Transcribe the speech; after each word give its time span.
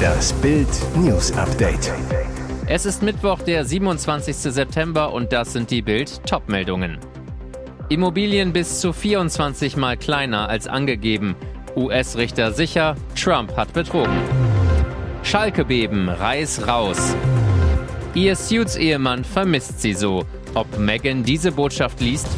Das 0.00 0.32
Bild 0.34 0.68
News 0.96 1.32
Update. 1.32 1.92
Es 2.66 2.86
ist 2.86 3.02
Mittwoch, 3.02 3.40
der 3.40 3.64
27. 3.64 4.36
September 4.36 5.12
und 5.12 5.32
das 5.32 5.52
sind 5.52 5.70
die 5.70 5.82
Bild 5.82 6.24
Topmeldungen. 6.26 6.98
Immobilien 7.88 8.52
bis 8.52 8.80
zu 8.80 8.92
24 8.92 9.76
mal 9.76 9.96
kleiner 9.96 10.48
als 10.48 10.68
angegeben. 10.68 11.34
US-Richter 11.76 12.52
sicher, 12.52 12.94
Trump 13.14 13.56
hat 13.56 13.72
betrogen. 13.72 14.18
Schalke 15.22 15.64
beben, 15.64 16.08
Reis 16.08 16.66
raus. 16.66 17.16
Ihr 18.14 18.36
Suits-Ehemann 18.36 19.24
vermisst 19.24 19.80
sie 19.80 19.94
so. 19.94 20.24
Ob 20.54 20.78
Meghan 20.78 21.22
diese 21.22 21.52
Botschaft 21.52 22.00
liest? 22.00 22.28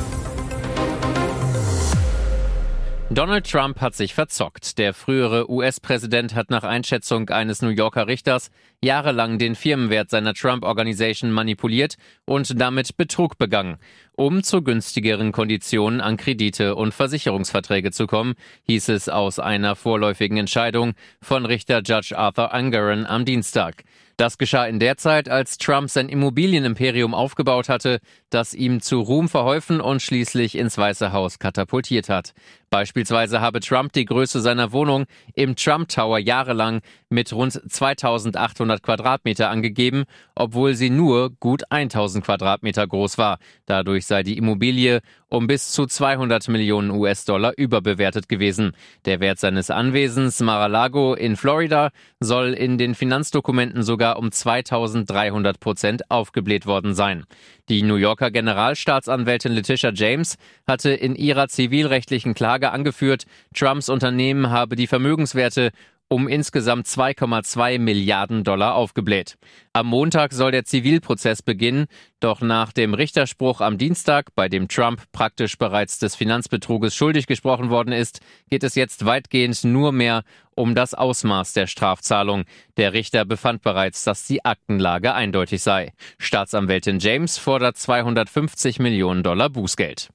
Donald 3.15 3.47
Trump 3.51 3.83
hat 3.83 3.95
sich 3.95 4.15
verzockt. 4.15 4.79
Der 4.79 4.95
frühere 4.95 5.51
US-Präsident 5.51 6.35
hat 6.35 6.49
nach 6.49 6.65
Einschätzung 6.65 7.29
eines 7.29 7.61
New 7.61 7.69
Yorker 7.69 8.07
Richters 8.07 8.51
jahrelang 8.81 9.37
den 9.37 9.55
Firmenwert 9.55 10.09
seiner 10.09 10.33
Trump 10.33 10.65
Organization 10.65 11.31
manipuliert 11.31 11.97
und 12.25 12.59
damit 12.59 12.97
Betrug 12.97 13.37
begangen. 13.37 13.77
Um 14.13 14.43
zu 14.43 14.63
günstigeren 14.63 15.31
Konditionen 15.31 16.01
an 16.01 16.17
Kredite 16.17 16.75
und 16.75 16.95
Versicherungsverträge 16.95 17.91
zu 17.91 18.07
kommen, 18.07 18.33
hieß 18.63 18.89
es 18.89 19.11
aus 19.11 19.39
einer 19.39 19.77
vorläufigen 19.77 20.39
Entscheidung 20.39 20.95
von 21.21 21.45
Richter 21.45 21.83
Judge 21.85 22.17
Arthur 22.17 22.55
Ungeron 22.55 23.05
am 23.05 23.27
Dienstag. 23.27 23.85
Das 24.23 24.39
geschah 24.39 24.67
in 24.67 24.79
der 24.79 24.99
Zeit, 24.99 25.29
als 25.29 25.59
Trump 25.59 25.91
sein 25.91 26.09
Immobilienimperium 26.09 27.13
aufgebaut 27.13 27.69
hatte, 27.69 27.99
das 28.31 28.55
ihm 28.55 28.81
zu 28.81 29.01
Ruhm 29.01 29.29
verholfen 29.29 29.81
und 29.81 30.01
schließlich 30.01 30.55
ins 30.57 30.79
Weiße 30.79 31.13
Haus 31.13 31.41
katapultiert 31.41 32.09
hat. 32.09 32.33
Beispielsweise 32.71 33.41
habe 33.41 33.59
Trump 33.59 33.93
die 33.95 34.05
Größe 34.05 34.41
seiner 34.41 34.71
Wohnung 34.71 35.07
im 35.35 35.57
Trump 35.57 35.89
Tower 35.89 36.21
jahrelang 36.21 36.83
mit 37.13 37.33
rund 37.33 37.53
2800 37.53 38.83
Quadratmeter 38.83 39.51
angegeben, 39.51 40.05
obwohl 40.35 40.75
sie 40.75 40.91
nur 40.91 41.31
gut 41.31 41.63
1000 41.71 42.25
Quadratmeter 42.25 42.87
groß 42.87 43.19
war. 43.19 43.39
Dadurch 43.67 44.07
sei 44.07 44.25
die 44.25 44.37
Immobilie 44.37 45.01
um 45.33 45.47
bis 45.47 45.73
zu 45.73 45.87
200 45.87 46.49
Millionen 46.49 46.91
US-Dollar 46.91 47.55
überbewertet 47.57 48.29
gewesen. 48.29 48.73
Der 49.07 49.21
Wert 49.21 49.39
seines 49.39 49.71
Anwesens 49.71 50.41
Mar-a-Lago 50.41 51.15
in 51.15 51.37
Florida 51.37 51.91
soll 52.21 52.53
in 52.53 52.77
den 52.77 52.95
Finanzdokumenten 52.95 53.83
sogar 53.83 54.19
um 54.19 54.31
2300 54.31 55.59
Prozent 55.59 56.11
aufgebläht 56.11 56.67
worden 56.67 56.93
sein. 56.95 57.25
Die 57.71 57.83
New 57.83 57.95
Yorker 57.95 58.31
Generalstaatsanwältin 58.31 59.53
Letitia 59.53 59.93
James 59.95 60.37
hatte 60.67 60.91
in 60.91 61.15
ihrer 61.15 61.49
zivilrechtlichen 61.49 62.35
Klage 62.35 62.71
angeführt, 62.71 63.25
Trumps 63.55 63.89
Unternehmen 63.89 64.51
habe 64.51 64.77
die 64.77 64.87
Vermögenswerte 64.87 65.71
um 66.13 66.29
insgesamt 66.29 66.87
2,2 66.87 67.79
Milliarden 67.79 68.45
Dollar 68.45 68.75
aufgebläht. 68.75 69.39
Am 69.73 69.87
Montag 69.87 70.35
soll 70.35 70.51
der 70.51 70.67
Zivilprozess 70.67 71.41
beginnen, 71.41 71.87
doch 72.21 72.43
nach 72.43 72.71
dem 72.71 72.93
Richterspruch 72.93 73.63
am 73.63 73.79
Dienstag, 73.79 74.35
bei 74.35 74.51
dem 74.51 74.69
Trump 74.69 75.05
praktisch 75.13 75.57
bereits 75.57 75.99
des 75.99 76.15
Finanzbetruges 76.15 76.95
schuldig 76.95 77.27
gesprochen 77.27 77.71
worden 77.71 77.95
ist, 77.95 78.21
geht 78.51 78.63
es 78.63 78.75
jetzt 78.75 79.07
weitgehend 79.07 79.65
nur 79.65 79.91
mehr 79.91 80.23
um 80.55 80.75
das 80.75 80.93
Ausmaß 80.93 81.55
der 81.55 81.67
Strafzahlung. 81.67 82.45
Der 82.77 82.93
Richter 82.93 83.25
befand 83.25 83.63
bereits, 83.63 84.05
dass 84.05 84.27
die 84.27 84.45
Aktenlage 84.45 85.15
eindeutig 85.15 85.63
sei. 85.63 85.95
Staatsanwältin 86.19 86.99
James 86.99 87.39
fordert 87.39 87.79
250 87.79 88.81
Millionen 88.81 89.23
Dollar 89.23 89.49
Bußgeld. 89.49 90.11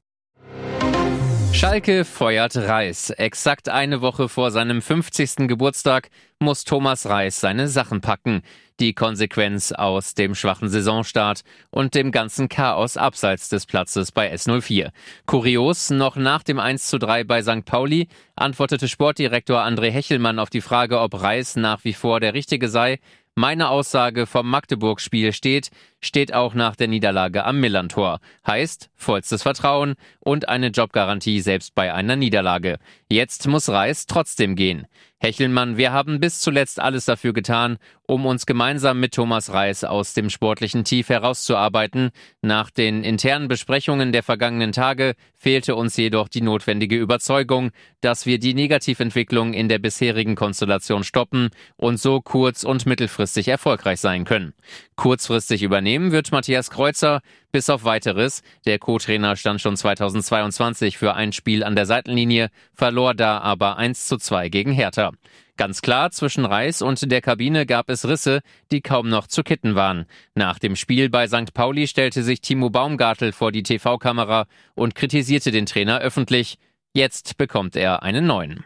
Schalke 1.54 2.06
feuert 2.06 2.56
Reis. 2.56 3.10
Exakt 3.10 3.70
eine 3.70 4.02
Woche 4.02 4.30
vor 4.30 4.52
seinem 4.52 4.82
50. 4.82 5.48
Geburtstag 5.48 6.10
muss 6.40 6.64
Thomas 6.64 7.08
Reis 7.08 7.40
seine 7.40 7.68
Sachen 7.68 8.02
packen. 8.02 8.42
Die 8.80 8.94
Konsequenz 8.94 9.72
aus 9.72 10.14
dem 10.14 10.36
schwachen 10.36 10.70
Saisonstart 10.70 11.42
und 11.72 11.96
dem 11.96 12.12
ganzen 12.12 12.48
Chaos 12.48 12.96
abseits 12.96 13.50
des 13.50 13.66
Platzes 13.66 14.12
bei 14.12 14.32
S04. 14.32 14.92
Kurios, 15.26 15.90
noch 15.90 16.16
nach 16.16 16.44
dem 16.44 16.60
1 16.60 16.88
zu 16.88 17.00
3 17.00 17.24
bei 17.24 17.42
St. 17.42 17.66
Pauli 17.66 18.08
antwortete 18.36 18.88
Sportdirektor 18.88 19.64
André 19.64 19.90
Hechelmann 19.90 20.38
auf 20.38 20.52
die 20.52 20.62
Frage, 20.62 21.00
ob 21.00 21.20
Reis 21.20 21.56
nach 21.56 21.84
wie 21.84 21.94
vor 21.94 22.20
der 22.20 22.36
Richtige 22.36 22.70
sei, 22.70 23.00
meine 23.38 23.70
Aussage 23.70 24.26
vom 24.26 24.50
Magdeburg-Spiel 24.50 25.32
steht, 25.32 25.70
steht 26.02 26.34
auch 26.34 26.56
nach 26.56 26.76
der 26.76 26.88
Niederlage 26.88 27.46
am 27.46 27.60
Millantor. 27.60 28.20
Heißt, 28.48 28.90
vollstes 28.96 29.44
Vertrauen 29.44 29.94
und 30.20 30.50
eine 30.50 30.70
Jobgarantie 30.70 31.40
selbst 31.42 31.76
bei 31.76 31.94
einer 31.94 32.16
Niederlage. 32.16 32.80
Jetzt 33.10 33.48
muss 33.48 33.70
Reis 33.70 34.06
trotzdem 34.06 34.58
gehen. 34.58 34.86
Hechelmann, 35.20 35.78
wir 35.78 35.94
haben 35.94 36.20
bis 36.20 36.42
zuletzt 36.42 36.80
alles 36.80 37.06
dafür 37.06 37.34
getan, 37.34 37.78
um 38.06 38.26
uns 38.26 38.46
gemeinsam 38.46 39.00
mit 39.00 39.14
Thomas 39.16 39.52
Reis 39.52 39.84
aus 39.84 40.14
dem 40.14 40.30
sportlichen 40.30 40.84
Tief 40.84 41.10
herauszuarbeiten. 41.10 42.12
Nach 42.42 42.70
den 42.70 43.04
internen 43.04 43.48
Besprechungen 43.48 44.12
der 44.12 44.22
vergangenen 44.24 44.74
Tage 44.74 45.16
fehlte 45.34 45.76
uns 45.76 45.98
jedoch 45.98 46.28
die 46.28 46.42
notwendige 46.42 46.98
Überzeugung, 46.98 47.72
dass 48.02 48.26
wir 48.26 48.40
die 48.40 48.54
Negativentwicklung 48.54 49.54
in 49.54 49.70
der 49.70 49.80
bisherigen 49.80 50.36
Konstellation 50.36 51.04
stoppen 51.04 51.50
und 51.78 52.00
so 52.00 52.22
kurz- 52.22 52.64
und 52.64 52.86
mittelfristig 52.86 53.48
erfolgreich 53.48 54.00
sein 54.00 54.26
können. 54.26 54.54
Kurzfristig 54.98 55.64
übernehmen 55.64 56.12
wird 56.12 56.32
Matthias 56.32 56.70
Kreuzer 56.70 57.22
bis 57.52 57.70
auf 57.70 57.84
weiteres. 57.84 58.42
Der 58.66 58.80
Co-Trainer 58.80 59.36
stand 59.36 59.62
schon 59.62 59.78
2022 59.78 60.98
für 60.98 61.16
ein 61.16 61.32
Spiel 61.32 61.64
an 61.64 61.76
der 61.76 61.86
Seitenlinie, 61.86 62.50
verlor 62.74 63.14
da 63.14 63.40
aber 63.40 63.78
1 63.78 64.08
zu 64.08 64.18
2 64.18 64.50
gegen 64.50 64.72
Hertha. 64.72 65.12
Ganz 65.58 65.82
klar, 65.82 66.12
zwischen 66.12 66.46
Reis 66.46 66.84
und 66.84 67.12
der 67.12 67.22
Kabine 67.22 67.66
gab 67.66 67.90
es 67.90 68.08
Risse, 68.08 68.42
die 68.72 68.82
kaum 68.82 69.10
noch 69.10 69.26
zu 69.26 69.42
kitten 69.42 69.74
waren. 69.74 70.06
Nach 70.36 70.60
dem 70.60 70.76
Spiel 70.76 71.10
bei 71.10 71.28
St. 71.28 71.54
Pauli 71.54 71.88
stellte 71.88 72.22
sich 72.22 72.42
Timo 72.42 72.70
Baumgartel 72.70 73.32
vor 73.32 73.52
die 73.52 73.64
TV-Kamera 73.64 74.46
und 74.76 74.94
kritisierte 74.94 75.50
den 75.50 75.66
Trainer 75.66 76.00
öffentlich. 76.00 76.60
Jetzt 76.94 77.38
bekommt 77.38 77.76
er 77.76 78.04
einen 78.04 78.28
neuen. 78.28 78.66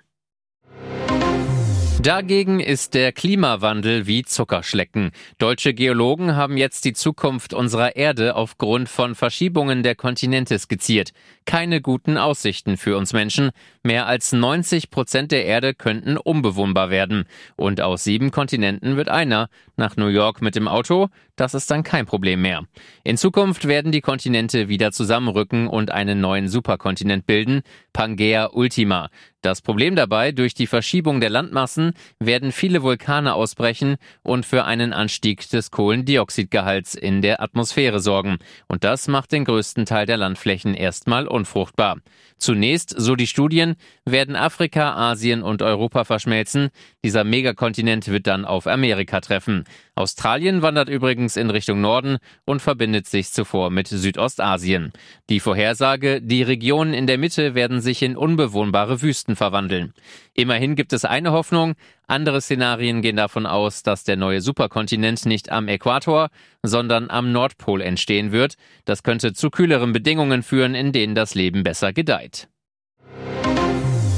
Dagegen 2.02 2.60
ist 2.60 2.96
der 2.96 3.12
Klimawandel 3.12 4.08
wie 4.08 4.24
Zuckerschlecken. 4.24 5.12
Deutsche 5.38 5.76
Geologen 5.76 6.36
haben 6.36 6.58
jetzt 6.58 6.84
die 6.84 6.94
Zukunft 6.94 7.54
unserer 7.54 7.96
Erde 7.96 8.36
aufgrund 8.36 8.90
von 8.90 9.14
Verschiebungen 9.14 9.84
der 9.84 9.94
Kontinente 9.94 10.58
skizziert. 10.58 11.12
Keine 11.46 11.80
guten 11.80 12.18
Aussichten 12.18 12.78
für 12.78 12.98
uns 12.98 13.14
Menschen. 13.14 13.52
Mehr 13.84 14.08
als 14.08 14.32
90 14.32 14.90
Prozent 14.90 15.32
der 15.32 15.46
Erde 15.46 15.76
könnten 15.76 16.18
unbewohnbar 16.18 16.90
werden. 16.90 17.26
Und 17.56 17.82
aus 17.82 18.04
sieben 18.04 18.32
Kontinenten 18.32 18.98
wird 18.98 19.10
einer. 19.10 19.48
Nach 19.76 19.96
New 19.96 20.08
York 20.08 20.42
mit 20.42 20.56
dem 20.56 20.68
Auto, 20.68 21.10
das 21.36 21.54
ist 21.54 21.70
dann 21.70 21.84
kein 21.84 22.08
Problem 22.08 22.42
mehr. 22.42 22.64
In 23.04 23.18
Zukunft 23.18 23.68
werden 23.68 23.92
die 23.92 24.02
Kontinente 24.02 24.70
wieder 24.70 24.92
zusammenrücken 24.92 25.68
und 25.68 25.92
einen 25.92 26.20
neuen 26.20 26.48
Superkontinent 26.48 27.26
bilden. 27.26 27.62
Pangea 27.94 28.50
Ultima. 28.54 29.10
Das 29.42 29.62
Problem 29.62 29.96
dabei, 29.96 30.32
durch 30.32 30.54
die 30.54 30.68
Verschiebung 30.68 31.20
der 31.20 31.32
Landmassen 31.32 31.94
werden 32.20 32.52
viele 32.52 32.84
Vulkane 32.84 33.34
ausbrechen 33.34 33.96
und 34.22 34.46
für 34.46 34.66
einen 34.66 34.94
Anstieg 34.94 35.50
des 35.50 35.72
Kohlendioxidgehalts 35.72 36.94
in 36.94 37.24
der 37.24 37.42
Atmosphäre 37.42 38.00
sorgen. 38.00 38.38
Und 38.68 38.84
das 38.84 39.08
macht 39.08 39.32
den 39.32 39.46
größten 39.46 39.86
Teil 39.86 40.06
der 40.06 40.18
Landflächen 40.18 40.76
erstmal 40.76 41.28
unfruchtbar. 41.28 41.98
Zunächst, 42.38 42.94
so 42.96 43.16
die 43.16 43.28
Studien, 43.28 43.76
werden 44.06 44.36
Afrika, 44.36 44.94
Asien 44.94 45.42
und 45.42 45.64
Europa 45.64 46.04
verschmelzen. 46.04 46.70
Dieser 47.04 47.24
Megakontinent 47.24 48.08
wird 48.08 48.28
dann 48.28 48.46
auf 48.46 48.68
Amerika 48.68 49.22
treffen. 49.22 49.64
Australien 50.02 50.62
wandert 50.62 50.90
übrigens 50.90 51.38
in 51.38 51.50
Richtung 51.50 51.80
Norden 51.80 52.18
und 52.44 52.62
verbindet 52.62 53.08
sich 53.08 53.32
zuvor 53.32 53.70
mit 53.70 53.88
Südostasien. 53.88 54.92
Die 55.30 55.40
Vorhersage, 55.40 56.22
die 56.22 56.44
Regionen 56.44 56.94
in 56.94 57.08
der 57.08 57.18
Mitte 57.18 57.56
werden 57.56 57.80
sich 57.82 58.02
in 58.02 58.18
unbewohnbare 58.18 59.02
Wüsten 59.02 59.36
verwandeln. 59.36 59.94
Immerhin 60.34 60.76
gibt 60.76 60.92
es 60.92 61.06
eine 61.06 61.32
Hoffnung, 61.32 61.76
andere 62.08 62.42
Szenarien 62.42 63.02
gehen 63.02 63.16
davon 63.16 63.46
aus, 63.46 63.84
dass 63.84 64.04
der 64.04 64.18
neue 64.18 64.42
Superkontinent 64.42 65.26
nicht 65.26 65.50
am 65.50 65.70
Äquator, 65.70 66.30
sondern 66.62 67.10
am 67.10 67.32
Nordpol 67.32 67.82
entstehen 67.82 68.34
wird. 68.34 68.56
Das 68.84 69.04
könnte 69.04 69.32
zu 69.32 69.50
kühleren 69.50 69.94
Bedingungen 69.94 70.44
führen, 70.44 70.76
in 70.76 70.92
denen 70.92 71.16
das 71.16 71.36
Leben 71.36 71.64
besser 71.64 71.94
gedeiht. 71.94 72.50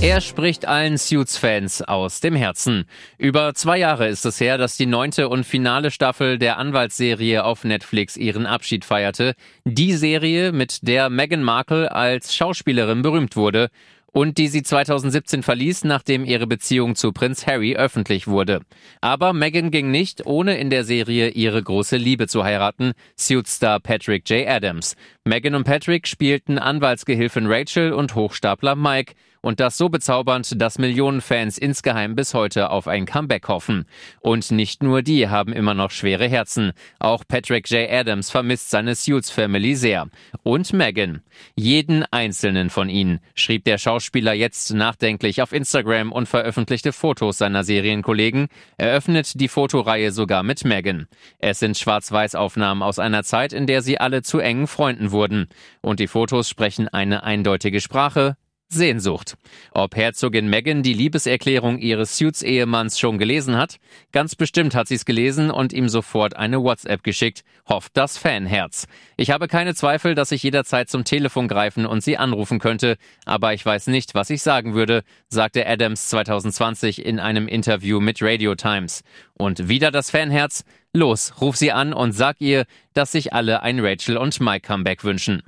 Er 0.04 0.20
spricht 0.20 0.68
allen 0.68 0.98
Suits-Fans 0.98 1.82
aus 1.84 2.20
dem 2.20 2.36
Herzen. 2.36 2.84
Über 3.18 3.54
zwei 3.54 3.78
Jahre 3.78 4.10
ist 4.10 4.26
es 4.26 4.42
her, 4.42 4.58
dass 4.58 4.76
die 4.76 4.86
neunte 4.86 5.30
und 5.30 5.46
finale 5.46 5.92
Staffel 5.92 6.38
der 6.38 6.58
Anwaltsserie 6.58 7.46
auf 7.46 7.64
Netflix 7.64 8.18
ihren 8.18 8.46
Abschied 8.46 8.84
feierte. 8.84 9.34
Die 9.64 9.94
Serie, 9.94 10.52
mit 10.52 10.86
der 10.86 11.10
Meghan 11.10 11.42
Markle 11.42 11.90
als 11.90 12.36
Schauspielerin 12.36 13.02
berühmt 13.02 13.38
wurde 13.38 13.70
und 14.14 14.38
die 14.38 14.48
sie 14.48 14.62
2017 14.62 15.42
verließ, 15.42 15.86
nachdem 15.86 16.24
ihre 16.24 16.48
Beziehung 16.48 16.96
zu 16.96 17.12
Prinz 17.12 17.48
Harry 17.48 17.76
öffentlich 17.76 18.28
wurde. 18.28 18.62
Aber 19.02 19.34
Meghan 19.34 19.72
ging 19.72 19.90
nicht, 19.90 20.26
ohne 20.26 20.58
in 20.58 20.70
der 20.70 20.84
Serie 20.84 21.30
ihre 21.30 21.62
große 21.62 21.98
Liebe 21.98 22.28
zu 22.28 22.44
heiraten, 22.44 22.94
Suitstar 23.18 23.80
Patrick 23.80 24.30
J. 24.30 24.48
Adams. 24.48 24.96
Meghan 25.26 25.56
und 25.56 25.64
Patrick 25.64 26.06
spielten 26.06 26.60
Anwaltsgehilfin 26.60 27.48
Rachel 27.48 27.94
und 27.94 28.14
Hochstapler 28.14 28.76
Mike 28.76 29.14
und 29.44 29.60
das 29.60 29.78
so 29.78 29.90
bezaubernd, 29.90 30.62
dass 30.62 30.80
Millionen 30.80 31.20
Fans 31.20 31.58
insgeheim 31.58 32.16
bis 32.16 32.34
heute 32.34 32.70
auf 32.70 32.88
ein 32.88 33.06
Comeback 33.06 33.50
hoffen. 33.50 33.86
Und 34.22 34.52
nicht 34.52 34.82
nur 34.82 35.02
die 35.02 35.28
haben 35.28 35.52
immer 35.52 35.74
noch 35.74 35.92
schwere 35.92 36.30
Herzen. 36.30 36.72
Auch 36.98 37.24
Patrick 37.28 37.70
J. 37.70 37.90
Adams 37.92 38.32
vermisst 38.32 38.70
seine 38.70 38.96
Suits 38.96 39.30
Family 39.30 39.76
sehr. 39.76 40.08
Und 40.44 40.72
Meghan. 40.72 41.22
Jeden 41.56 42.06
einzelnen 42.10 42.70
von 42.70 42.88
ihnen, 42.88 43.20
schrieb 43.36 43.66
der 43.66 43.78
Schauspieler 43.78 44.34
jetzt 44.34 44.74
nachdenklich 44.74 45.42
auf 45.42 45.52
Instagram 45.52 46.14
und 46.14 46.30
veröffentlichte 46.30 46.94
Fotos 46.94 47.38
seiner 47.38 47.66
Serienkollegen, 47.66 48.48
eröffnet 48.78 49.40
die 49.42 49.50
Fotoreihe 49.50 50.12
sogar 50.12 50.44
mit 50.44 50.64
Meghan. 50.64 51.08
Es 51.40 51.60
sind 51.60 51.78
Schwarz-Weiß-Aufnahmen 51.78 52.82
aus 52.82 52.98
einer 52.98 53.24
Zeit, 53.24 53.52
in 53.52 53.68
der 53.68 53.82
sie 53.82 54.00
alle 54.00 54.22
zu 54.22 54.40
engen 54.40 54.68
Freunden 54.68 55.12
wurden. 55.14 55.48
Und 55.80 56.02
die 56.02 56.08
Fotos 56.08 56.50
sprechen 56.50 56.90
eine 56.90 57.24
eindeutige 57.24 57.80
Sprache, 57.80 58.36
Sehnsucht. 58.74 59.36
Ob 59.72 59.96
Herzogin 59.96 60.50
Meghan 60.50 60.84
die 60.84 60.94
Liebeserklärung 60.94 61.78
ihres 61.78 62.18
Suits-Ehemanns 62.18 63.00
schon 63.00 63.18
gelesen 63.18 63.56
hat? 63.56 63.78
Ganz 64.12 64.36
bestimmt 64.36 64.76
hat 64.76 64.88
sie 64.88 64.96
es 64.96 65.06
gelesen 65.06 65.52
und 65.52 65.74
ihm 65.74 65.90
sofort 65.90 66.36
eine 66.36 66.62
WhatsApp 66.62 67.04
geschickt. 67.04 67.44
Hofft 67.70 67.96
das 67.96 68.18
Fanherz. 68.18 68.88
Ich 69.16 69.32
habe 69.32 69.48
keine 69.48 69.76
Zweifel, 69.76 70.16
dass 70.16 70.32
ich 70.32 70.44
jederzeit 70.44 70.90
zum 70.90 71.04
Telefon 71.04 71.48
greifen 71.48 71.86
und 71.86 72.04
sie 72.04 72.18
anrufen 72.18 72.60
könnte, 72.60 72.98
aber 73.26 73.54
ich 73.54 73.66
weiß 73.66 73.88
nicht, 73.88 74.16
was 74.16 74.30
ich 74.30 74.42
sagen 74.42 74.74
würde, 74.74 75.04
sagte 75.30 75.66
Adams 75.68 76.10
2020 76.10 77.06
in 77.06 77.20
einem 77.20 77.48
Interview 77.48 78.00
mit 78.00 78.22
Radio 78.22 78.56
Times. 78.56 79.04
Und 79.36 79.70
wieder 79.70 79.92
das 79.92 80.10
Fanherz? 80.10 80.64
Los, 80.96 81.34
ruf 81.42 81.56
sie 81.56 81.72
an 81.72 81.92
und 81.92 82.12
sag 82.12 82.40
ihr, 82.40 82.66
dass 82.94 83.14
sich 83.14 83.34
alle 83.34 83.64
ein 83.64 83.80
Rachel 83.80 84.16
und 84.16 84.40
Mike 84.40 84.68
Comeback 84.68 85.04
wünschen. 85.04 85.42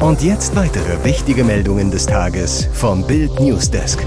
Und 0.00 0.22
jetzt 0.22 0.56
weitere 0.56 1.04
wichtige 1.04 1.44
Meldungen 1.44 1.90
des 1.90 2.06
Tages 2.06 2.66
vom 2.72 3.06
Bild 3.06 3.38
Newsdesk. 3.38 4.02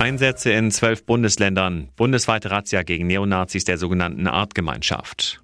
Einsätze 0.00 0.50
in 0.50 0.72
zwölf 0.72 1.06
Bundesländern, 1.06 1.90
bundesweite 1.94 2.50
Razzia 2.50 2.82
gegen 2.82 3.06
Neonazis 3.06 3.62
der 3.62 3.78
sogenannten 3.78 4.26
Artgemeinschaft. 4.26 5.40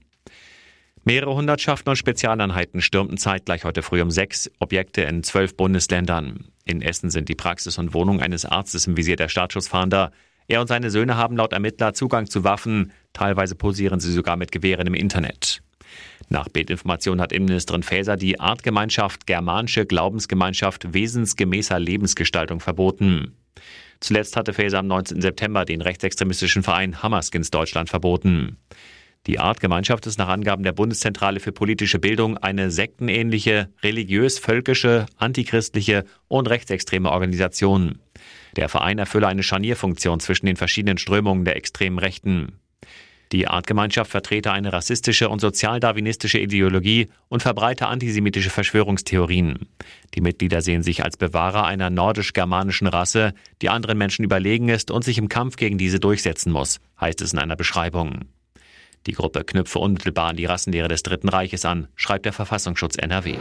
Mehrere 1.05 1.37
Hundertschaften 1.37 1.91
und 1.91 1.97
Spezialeinheiten 1.97 2.81
stürmten 2.81 3.19
zeitgleich 3.19 3.63
heute 3.63 3.83
früh 3.83 4.03
um 4.03 4.11
sechs 4.11 4.51
Objekte 4.59 5.03
in 5.03 5.23
zwölf 5.23 5.57
Bundesländern. 5.57 6.47
In 6.65 6.83
Essen 6.83 7.11
sind 7.11 7.29
die 7.29 7.37
Praxis 7.37 7.79
und 7.79 7.95
Wohnung 7.95 8.21
eines 8.21 8.45
Arztes 8.45 8.89
im 8.89 8.97
Visier 8.97 9.15
der 9.15 9.29
Staatsschutzfahnder. 9.29 10.11
Er 10.49 10.61
und 10.61 10.67
seine 10.67 10.91
Söhne 10.91 11.17
haben 11.17 11.37
laut 11.37 11.53
Ermittler 11.53 11.95
Zugang 11.95 12.29
zu 12.29 12.45
Waffen, 12.45 12.93
teilweise 13.13 13.55
posieren 13.55 14.01
sie 14.01 14.13
sogar 14.13 14.37
mit 14.37 14.53
Gewehren 14.53 14.87
im 14.87 14.95
Internet. 14.95 15.63
Nach 16.29 16.49
Bildinformation 16.49 17.21
hat 17.21 17.33
Innenministerin 17.33 17.83
Faeser 17.83 18.17
die 18.17 18.41
Artgemeinschaft 18.41 19.27
Germanische 19.27 19.85
Glaubensgemeinschaft 19.87 20.95
wesensgemäßer 20.95 21.79
Lebensgestaltung 21.79 22.61
verboten. 22.61 23.37
Zuletzt 24.01 24.37
hatte 24.37 24.53
Faeser 24.53 24.79
am 24.79 24.87
19. 24.87 25.21
September 25.21 25.65
den 25.65 25.81
rechtsextremistischen 25.81 26.63
Verein 26.63 27.03
Hammerskins 27.03 27.51
Deutschland 27.51 27.89
verboten. 27.89 28.57
Die 29.29 29.39
Artgemeinschaft 29.39 30.07
ist 30.07 30.19
nach 30.19 30.29
Angaben 30.29 30.65
der 30.65 30.73
Bundeszentrale 30.73 31.39
für 31.39 31.53
politische 31.53 32.01
Bildung 32.01 32.39
eine 32.39 32.73
sektenähnliche, 32.73 33.69
religiös-völkische, 33.83 35.07
antichristliche 35.17 36.05
und 36.27 36.51
rechtsextreme 36.51 37.09
Organisation. 37.09 38.01
Der 38.57 38.69
Verein 38.69 38.99
erfülle 38.99 39.29
eine 39.29 39.45
Scharnierfunktion 39.45 40.19
zwischen 40.19 40.47
den 40.47 40.57
verschiedenen 40.57 40.99
Strömungen 40.99 41.45
der 41.45 41.57
extremen 41.57 42.01
Rechten. 42.01 42.59
Die 43.31 43.47
Artgemeinschaft 43.47 44.11
vertrete 44.11 44.53
eine 44.53 44.73
rassistische 44.75 45.29
und 45.29 45.41
sozialdarwinistische 45.41 46.39
Ideologie 46.39 47.09
und 47.29 47.43
verbreite 47.43 47.87
antisemitische 47.87 48.51
Verschwörungstheorien. 48.51 49.69
Die 50.15 50.21
Mitglieder 50.21 50.61
sehen 50.61 50.83
sich 50.83 51.03
als 51.03 51.17
Bewahrer 51.17 51.65
einer 51.65 51.89
nordisch-germanischen 51.89 52.89
Rasse, 52.89 53.33
die 53.63 53.71
anderen 53.71 53.97
Menschen 53.97 54.25
überlegen 54.25 54.69
ist 54.69 54.91
und 54.91 55.05
sich 55.05 55.17
im 55.17 55.31
Kampf 55.31 55.57
gegen 55.57 55.79
diese 55.79 56.01
durchsetzen 56.01 56.53
muss, 56.53 56.81
heißt 57.01 57.23
es 57.23 57.33
in 57.33 57.39
einer 57.39 57.57
Beschreibung. 57.57 58.27
Die 59.07 59.13
Gruppe 59.13 59.45
knüpfe 59.45 59.79
unmittelbar 59.79 60.31
an 60.31 60.37
die 60.37 60.45
Rassenlehre 60.47 60.89
des 60.89 61.03
Dritten 61.03 61.29
Reiches 61.29 61.65
an, 61.65 61.89
schreibt 61.97 62.25
der 62.25 62.33
Verfassungsschutz 62.33 62.97
NRW. 62.97 63.37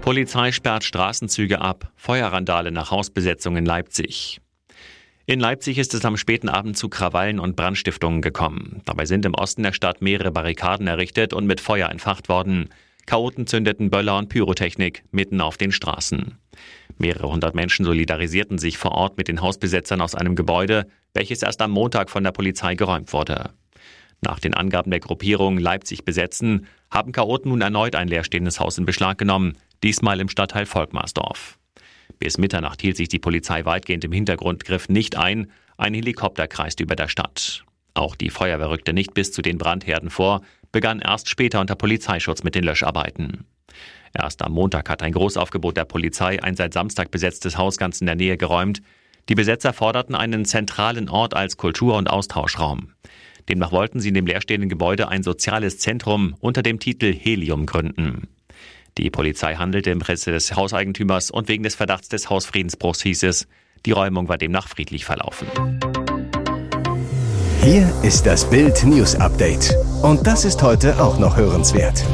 Polizei 0.00 0.50
sperrt 0.50 0.82
Straßenzüge 0.82 1.60
ab, 1.60 1.92
Feuerrandale 1.94 2.70
nach 2.70 2.90
Hausbesetzung 2.90 3.56
in 3.56 3.66
Leipzig. 3.66 4.40
In 5.26 5.38
Leipzig 5.38 5.78
ist 5.78 5.94
es 5.94 6.04
am 6.04 6.16
späten 6.16 6.48
Abend 6.48 6.76
zu 6.76 6.88
Krawallen 6.88 7.38
und 7.38 7.54
Brandstiftungen 7.54 8.20
gekommen. 8.22 8.82
Dabei 8.86 9.04
sind 9.04 9.24
im 9.24 9.34
Osten 9.34 9.62
der 9.62 9.72
Stadt 9.72 10.02
mehrere 10.02 10.32
Barrikaden 10.32 10.88
errichtet 10.88 11.32
und 11.32 11.46
mit 11.46 11.60
Feuer 11.60 11.88
entfacht 11.88 12.28
worden. 12.28 12.70
Chaoten 13.06 13.46
zündeten 13.46 13.90
Böller 13.90 14.18
und 14.18 14.28
Pyrotechnik 14.28 15.04
mitten 15.12 15.40
auf 15.40 15.56
den 15.56 15.70
Straßen. 15.70 16.38
Mehrere 16.98 17.30
hundert 17.30 17.54
Menschen 17.54 17.84
solidarisierten 17.84 18.58
sich 18.58 18.78
vor 18.78 18.92
Ort 18.92 19.16
mit 19.16 19.28
den 19.28 19.40
Hausbesetzern 19.40 20.00
aus 20.00 20.14
einem 20.14 20.34
Gebäude, 20.34 20.86
welches 21.14 21.42
erst 21.42 21.62
am 21.62 21.70
Montag 21.70 22.10
von 22.10 22.24
der 22.24 22.32
Polizei 22.32 22.74
geräumt 22.74 23.12
wurde. 23.12 23.50
Nach 24.22 24.38
den 24.38 24.54
Angaben 24.54 24.90
der 24.90 25.00
Gruppierung 25.00 25.58
Leipzig 25.58 26.04
besetzen, 26.04 26.66
haben 26.90 27.12
Chaoten 27.12 27.50
nun 27.50 27.62
erneut 27.62 27.94
ein 27.94 28.08
leerstehendes 28.08 28.60
Haus 28.60 28.76
in 28.78 28.84
Beschlag 28.84 29.18
genommen, 29.18 29.56
diesmal 29.82 30.20
im 30.20 30.28
Stadtteil 30.28 30.66
Volkmarsdorf. 30.66 31.58
Bis 32.18 32.36
Mitternacht 32.36 32.82
hielt 32.82 32.98
sich 32.98 33.08
die 33.08 33.18
Polizei 33.18 33.64
weitgehend 33.64 34.04
im 34.04 34.12
Hintergrund, 34.12 34.64
griff 34.64 34.88
nicht 34.88 35.16
ein. 35.16 35.50
Ein 35.78 35.94
Helikopter 35.94 36.46
kreiste 36.46 36.82
über 36.82 36.96
der 36.96 37.08
Stadt. 37.08 37.64
Auch 37.94 38.14
die 38.14 38.30
Feuerwehr 38.30 38.68
rückte 38.68 38.92
nicht 38.92 39.14
bis 39.14 39.32
zu 39.32 39.40
den 39.40 39.56
Brandherden 39.56 40.10
vor, 40.10 40.42
begann 40.70 41.00
erst 41.00 41.28
später 41.28 41.60
unter 41.60 41.74
Polizeischutz 41.74 42.42
mit 42.42 42.54
den 42.54 42.64
Löscharbeiten. 42.64 43.46
Erst 44.12 44.42
am 44.42 44.52
Montag 44.52 44.90
hat 44.90 45.02
ein 45.02 45.12
Großaufgebot 45.12 45.76
der 45.76 45.84
Polizei 45.84 46.42
ein 46.42 46.56
seit 46.56 46.74
Samstag 46.74 47.10
besetztes 47.10 47.56
Haus 47.56 47.78
ganz 47.78 48.00
in 48.00 48.06
der 48.06 48.16
Nähe 48.16 48.36
geräumt. 48.36 48.82
Die 49.28 49.34
Besetzer 49.34 49.72
forderten 49.72 50.14
einen 50.14 50.44
zentralen 50.44 51.08
Ort 51.08 51.34
als 51.34 51.56
Kultur- 51.56 51.96
und 51.96 52.10
Austauschraum. 52.10 52.92
Demnach 53.50 53.72
wollten 53.72 53.98
sie 53.98 54.08
in 54.08 54.14
dem 54.14 54.26
leerstehenden 54.26 54.68
Gebäude 54.68 55.08
ein 55.08 55.24
soziales 55.24 55.78
Zentrum 55.78 56.36
unter 56.38 56.62
dem 56.62 56.78
Titel 56.78 57.12
Helium 57.12 57.66
gründen. 57.66 58.28
Die 58.96 59.10
Polizei 59.10 59.56
handelte 59.56 59.90
im 59.90 59.98
Interesse 59.98 60.30
des 60.30 60.54
Hauseigentümers 60.54 61.32
und 61.32 61.48
wegen 61.48 61.64
des 61.64 61.74
Verdachts 61.74 62.08
des 62.08 62.30
Hausfriedensbruchs 62.30 63.02
hieß 63.02 63.24
es, 63.24 63.48
die 63.86 63.90
Räumung 63.90 64.28
war 64.28 64.38
demnach 64.38 64.68
friedlich 64.68 65.04
verlaufen. 65.04 65.48
Hier 67.62 67.92
ist 68.04 68.24
das 68.24 68.48
Bild 68.48 68.84
News 68.84 69.16
Update. 69.16 69.74
Und 70.02 70.26
das 70.26 70.44
ist 70.44 70.62
heute 70.62 71.02
auch 71.02 71.18
noch 71.18 71.36
hörenswert. 71.36 72.04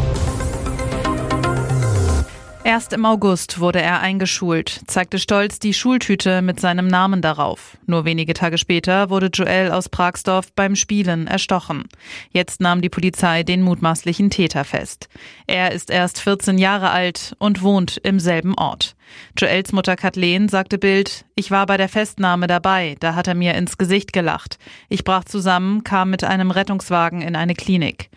Erst 2.66 2.92
im 2.92 3.04
August 3.04 3.60
wurde 3.60 3.80
er 3.80 4.00
eingeschult, 4.00 4.80
zeigte 4.88 5.20
stolz 5.20 5.60
die 5.60 5.72
Schultüte 5.72 6.42
mit 6.42 6.58
seinem 6.58 6.88
Namen 6.88 7.22
darauf. 7.22 7.78
Nur 7.86 8.04
wenige 8.04 8.34
Tage 8.34 8.58
später 8.58 9.08
wurde 9.08 9.30
Joel 9.32 9.70
aus 9.70 9.88
Pragsdorf 9.88 10.52
beim 10.52 10.74
Spielen 10.74 11.28
erstochen. 11.28 11.84
Jetzt 12.30 12.60
nahm 12.60 12.82
die 12.82 12.88
Polizei 12.88 13.44
den 13.44 13.62
mutmaßlichen 13.62 14.30
Täter 14.30 14.64
fest. 14.64 15.08
Er 15.46 15.70
ist 15.70 15.90
erst 15.90 16.20
14 16.20 16.58
Jahre 16.58 16.90
alt 16.90 17.36
und 17.38 17.62
wohnt 17.62 17.98
im 17.98 18.18
selben 18.18 18.56
Ort. 18.56 18.96
Joels 19.38 19.70
Mutter 19.70 19.94
Kathleen 19.94 20.48
sagte 20.48 20.78
Bild, 20.78 21.24
ich 21.36 21.52
war 21.52 21.66
bei 21.66 21.76
der 21.76 21.88
Festnahme 21.88 22.48
dabei, 22.48 22.96
da 22.98 23.14
hat 23.14 23.28
er 23.28 23.36
mir 23.36 23.54
ins 23.54 23.78
Gesicht 23.78 24.12
gelacht. 24.12 24.58
Ich 24.88 25.04
brach 25.04 25.22
zusammen, 25.22 25.84
kam 25.84 26.10
mit 26.10 26.24
einem 26.24 26.50
Rettungswagen 26.50 27.22
in 27.22 27.36
eine 27.36 27.54
Klinik. 27.54 28.10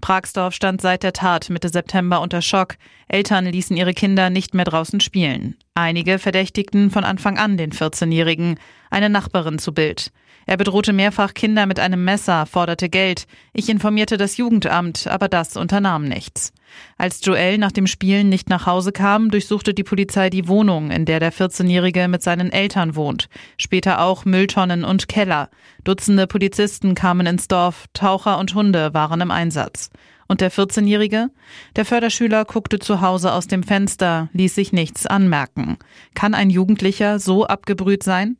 Pragsdorf 0.00 0.54
stand 0.54 0.80
seit 0.80 1.02
der 1.02 1.12
Tat 1.12 1.50
Mitte 1.50 1.68
September 1.68 2.20
unter 2.20 2.42
Schock. 2.42 2.76
Eltern 3.08 3.46
ließen 3.46 3.76
ihre 3.76 3.94
Kinder 3.94 4.30
nicht 4.30 4.54
mehr 4.54 4.64
draußen 4.64 5.00
spielen. 5.00 5.56
Einige 5.74 6.18
verdächtigten 6.18 6.90
von 6.90 7.04
Anfang 7.04 7.38
an 7.38 7.56
den 7.56 7.72
14-Jährigen, 7.72 8.58
eine 8.90 9.10
Nachbarin 9.10 9.58
zu 9.58 9.72
Bild. 9.72 10.12
Er 10.48 10.56
bedrohte 10.56 10.92
mehrfach 10.92 11.34
Kinder 11.34 11.66
mit 11.66 11.80
einem 11.80 12.04
Messer, 12.04 12.46
forderte 12.46 12.88
Geld. 12.88 13.26
Ich 13.52 13.68
informierte 13.68 14.16
das 14.16 14.36
Jugendamt, 14.36 15.08
aber 15.08 15.28
das 15.28 15.56
unternahm 15.56 16.04
nichts. 16.04 16.52
Als 16.96 17.24
Joel 17.24 17.58
nach 17.58 17.72
dem 17.72 17.88
Spielen 17.88 18.28
nicht 18.28 18.48
nach 18.48 18.66
Hause 18.66 18.92
kam, 18.92 19.30
durchsuchte 19.30 19.74
die 19.74 19.82
Polizei 19.82 20.30
die 20.30 20.46
Wohnung, 20.46 20.92
in 20.92 21.04
der 21.04 21.18
der 21.18 21.32
14-Jährige 21.32 22.06
mit 22.06 22.22
seinen 22.22 22.52
Eltern 22.52 22.94
wohnt. 22.94 23.28
Später 23.56 24.00
auch 24.00 24.24
Mülltonnen 24.24 24.84
und 24.84 25.08
Keller. 25.08 25.50
Dutzende 25.82 26.28
Polizisten 26.28 26.94
kamen 26.94 27.26
ins 27.26 27.48
Dorf, 27.48 27.86
Taucher 27.92 28.38
und 28.38 28.54
Hunde 28.54 28.94
waren 28.94 29.20
im 29.20 29.32
Einsatz. 29.32 29.90
Und 30.28 30.40
der 30.40 30.50
14-Jährige? 30.50 31.28
Der 31.76 31.84
Förderschüler 31.84 32.44
guckte 32.44 32.78
zu 32.78 33.00
Hause 33.00 33.32
aus 33.32 33.46
dem 33.46 33.62
Fenster, 33.62 34.28
ließ 34.32 34.54
sich 34.54 34.72
nichts 34.72 35.06
anmerken. 35.06 35.78
Kann 36.14 36.34
ein 36.34 36.50
Jugendlicher 36.50 37.18
so 37.18 37.46
abgebrüht 37.46 38.02
sein? 38.02 38.36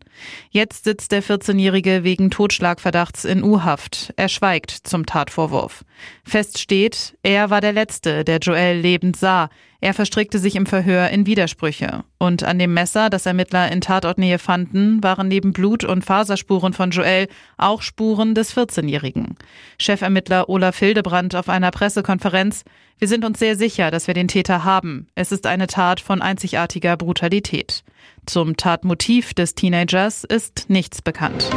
Jetzt 0.50 0.85
sitzt 0.85 1.12
der 1.12 1.23
14-Jährige 1.23 2.02
wegen 2.02 2.31
Totschlagverdachts 2.31 3.25
in 3.25 3.45
U-Haft. 3.45 4.12
Er 4.16 4.28
schweigt 4.28 4.71
zum 4.71 5.07
Tatvorwurf. 5.07 5.85
Fest 6.25 6.59
steht, 6.59 7.16
er 7.23 7.50
war 7.50 7.61
der 7.61 7.73
Letzte, 7.73 8.25
der 8.25 8.38
Joel 8.38 8.78
lebend 8.78 9.16
sah. 9.16 9.49
Er 9.80 9.95
verstrickte 9.95 10.38
sich 10.38 10.56
im 10.56 10.66
Verhör 10.66 11.11
in 11.11 11.26
Widersprüche. 11.26 12.04
Und 12.18 12.45
an 12.45 12.59
dem 12.59 12.73
Messer, 12.75 13.11
das 13.11 13.26
Ermittler 13.26 13.71
in 13.71 13.80
Tatortnähe 13.80 14.38
fanden, 14.38 15.02
waren 15.02 15.28
neben 15.28 15.52
Blut- 15.52 15.85
und 15.85 16.04
Faserspuren 16.04 16.73
von 16.73 16.90
Joel 16.90 17.28
auch 17.56 17.83
Spuren 17.83 18.35
des 18.35 18.56
14-Jährigen. 18.56 19.37
Chefermittler 19.78 20.49
Olaf 20.49 20.78
Hildebrand 20.78 21.35
auf 21.35 21.49
einer 21.49 21.71
Pressekonferenz. 21.71 22.64
Wir 22.99 23.09
sind 23.09 23.25
uns 23.25 23.38
sehr 23.38 23.56
sicher, 23.56 23.90
dass 23.90 24.06
wir 24.06 24.14
den 24.14 24.28
Täter 24.28 24.64
haben. 24.64 25.09
Es 25.14 25.30
ist 25.33 25.47
eine 25.47 25.66
Tat 25.66 26.00
von 26.00 26.23
einzigartiger 26.23 26.97
Brutalität. 26.97 27.85
Zum 28.25 28.56
Tatmotiv 28.56 29.35
des 29.35 29.54
Teenagers 29.54 30.25
ist 30.25 30.66
nichts 30.68 31.02
bekannt. 31.02 31.50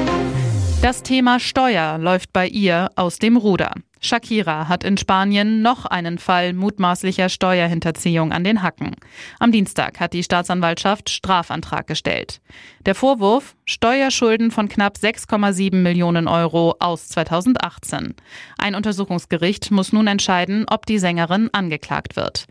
Das 0.81 1.03
Thema 1.03 1.39
Steuer 1.39 1.97
läuft 1.97 2.31
bei 2.31 2.47
ihr 2.47 2.89
aus 2.95 3.19
dem 3.19 3.35
Ruder. 3.35 3.73
Shakira 4.01 4.67
hat 4.69 4.83
in 4.83 4.97
Spanien 4.97 5.61
noch 5.61 5.85
einen 5.85 6.19
Fall 6.19 6.53
mutmaßlicher 6.53 7.29
Steuerhinterziehung 7.29 8.31
an 8.31 8.43
den 8.43 8.63
Hacken. 8.63 8.95
Am 9.39 9.51
Dienstag 9.51 9.99
hat 9.99 10.13
die 10.13 10.23
Staatsanwaltschaft 10.23 11.09
Strafantrag 11.09 11.87
gestellt. 11.87 12.41
Der 12.85 12.95
Vorwurf 12.95 13.55
Steuerschulden 13.65 14.49
von 14.49 14.67
knapp 14.67 14.95
6,7 14.95 15.75
Millionen 15.75 16.27
Euro 16.27 16.75
aus 16.79 17.07
2018. 17.09 18.15
Ein 18.57 18.73
Untersuchungsgericht 18.73 19.69
muss 19.69 19.93
nun 19.93 20.07
entscheiden, 20.07 20.65
ob 20.67 20.87
die 20.87 20.97
Sängerin 20.97 21.49
angeklagt 21.51 22.15
wird. 22.15 22.45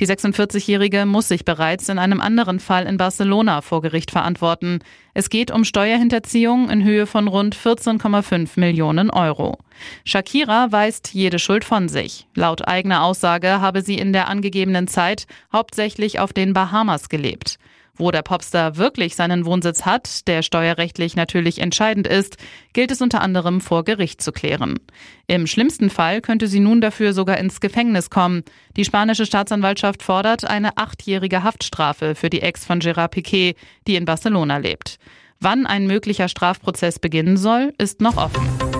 Die 0.00 0.06
46-Jährige 0.08 1.06
muss 1.06 1.28
sich 1.28 1.44
bereits 1.44 1.88
in 1.90 2.00
einem 2.00 2.20
anderen 2.20 2.58
Fall 2.58 2.86
in 2.86 2.96
Barcelona 2.96 3.60
vor 3.60 3.82
Gericht 3.82 4.10
verantworten. 4.10 4.80
Es 5.12 5.30
geht 5.30 5.52
um 5.52 5.64
Steuerhinterziehung 5.64 6.70
in 6.70 6.82
Höhe 6.82 7.06
von 7.06 7.28
rund 7.28 7.54
14,5 7.54 8.58
Millionen 8.58 9.10
Euro. 9.10 9.58
Shakira 10.04 10.72
weist 10.94 11.12
jede 11.12 11.40
Schuld 11.40 11.64
von 11.64 11.88
sich. 11.88 12.28
Laut 12.34 12.68
eigener 12.68 13.02
Aussage 13.02 13.60
habe 13.60 13.82
sie 13.82 13.96
in 13.98 14.12
der 14.12 14.28
angegebenen 14.28 14.86
Zeit 14.86 15.26
hauptsächlich 15.52 16.20
auf 16.20 16.32
den 16.32 16.52
Bahamas 16.52 17.08
gelebt. 17.08 17.58
Wo 17.96 18.12
der 18.12 18.22
Popstar 18.22 18.76
wirklich 18.76 19.16
seinen 19.16 19.44
Wohnsitz 19.44 19.84
hat, 19.84 20.28
der 20.28 20.42
steuerrechtlich 20.42 21.16
natürlich 21.16 21.60
entscheidend 21.60 22.06
ist, 22.06 22.36
gilt 22.72 22.92
es 22.92 23.02
unter 23.02 23.20
anderem 23.20 23.60
vor 23.60 23.84
Gericht 23.84 24.22
zu 24.22 24.30
klären. 24.30 24.78
Im 25.26 25.48
schlimmsten 25.48 25.90
Fall 25.90 26.20
könnte 26.20 26.46
sie 26.46 26.60
nun 26.60 26.80
dafür 26.80 27.12
sogar 27.12 27.38
ins 27.38 27.60
Gefängnis 27.60 28.10
kommen. 28.10 28.42
Die 28.76 28.84
spanische 28.84 29.26
Staatsanwaltschaft 29.26 30.02
fordert 30.02 30.44
eine 30.44 30.76
achtjährige 30.76 31.42
Haftstrafe 31.42 32.14
für 32.14 32.30
die 32.30 32.42
Ex 32.42 32.64
von 32.64 32.78
Gerard 32.78 33.12
Piquet, 33.12 33.54
die 33.88 33.96
in 33.96 34.04
Barcelona 34.04 34.58
lebt. 34.58 34.98
Wann 35.40 35.66
ein 35.66 35.86
möglicher 35.86 36.28
Strafprozess 36.28 37.00
beginnen 37.00 37.36
soll, 37.36 37.74
ist 37.78 38.00
noch 38.00 38.16
offen. 38.16 38.73